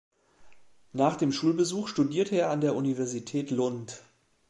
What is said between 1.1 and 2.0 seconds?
dem Schulbesuch